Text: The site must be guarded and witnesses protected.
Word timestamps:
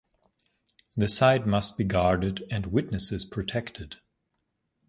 The 0.97 1.07
site 1.07 1.45
must 1.45 1.77
be 1.77 1.83
guarded 1.83 2.43
and 2.49 2.65
witnesses 2.65 3.23
protected. 3.23 3.97